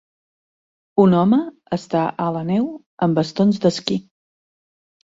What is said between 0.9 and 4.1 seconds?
Un home està a la neu amb bastons d'esquí